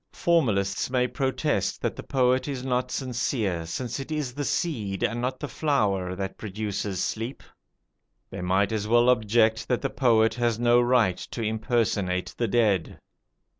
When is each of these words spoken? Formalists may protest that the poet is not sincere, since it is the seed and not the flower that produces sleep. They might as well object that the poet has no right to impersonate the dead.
Formalists 0.13 0.89
may 0.89 1.07
protest 1.07 1.79
that 1.83 1.95
the 1.95 2.01
poet 2.01 2.47
is 2.47 2.63
not 2.65 2.89
sincere, 2.89 3.67
since 3.67 3.99
it 3.99 4.11
is 4.11 4.33
the 4.33 4.43
seed 4.43 5.03
and 5.03 5.21
not 5.21 5.39
the 5.39 5.47
flower 5.47 6.15
that 6.15 6.39
produces 6.39 6.99
sleep. 7.03 7.43
They 8.31 8.41
might 8.41 8.71
as 8.71 8.87
well 8.87 9.09
object 9.09 9.67
that 9.67 9.83
the 9.83 9.91
poet 9.91 10.33
has 10.33 10.57
no 10.57 10.81
right 10.81 11.17
to 11.19 11.43
impersonate 11.43 12.33
the 12.35 12.47
dead. 12.47 12.97